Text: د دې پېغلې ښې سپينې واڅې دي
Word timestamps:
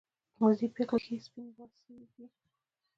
د 0.39 0.43
دې 0.59 0.67
پېغلې 0.75 0.99
ښې 1.05 1.15
سپينې 1.25 1.51
واڅې 1.57 1.95
دي 2.13 2.25